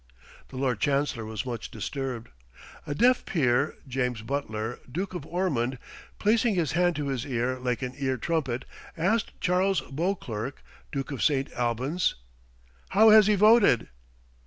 The 0.47 0.57
Lord 0.57 0.79
Chancellor 0.79 1.25
was 1.25 1.45
much 1.45 1.69
disturbed. 1.69 2.29
A 2.87 2.95
deaf 2.95 3.23
peer, 3.23 3.75
James 3.87 4.23
Butler, 4.23 4.79
Duke 4.91 5.13
of 5.13 5.27
Ormond, 5.27 5.77
placing 6.17 6.55
his 6.55 6.71
hand 6.71 6.95
to 6.95 7.09
his 7.09 7.23
ear 7.23 7.59
like 7.59 7.83
an 7.83 7.93
ear 7.99 8.17
trumpet, 8.17 8.65
asked 8.97 9.39
Charles 9.39 9.81
Beauclerk, 9.81 10.63
Duke 10.91 11.11
of 11.11 11.21
St. 11.21 11.51
Albans, 11.53 12.15
"How 12.89 13.11
has 13.11 13.27
he 13.27 13.35
voted?" 13.35 13.89